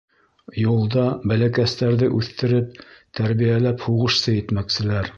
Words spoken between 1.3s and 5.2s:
бәләкәстәрҙе үҫтереп, тәрбиәләп һуғышсы итмәкселәр.